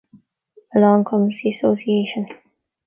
Along 0.75 1.03
Comes 1.05 1.39
the 1.43 1.49
Association. 1.49 2.25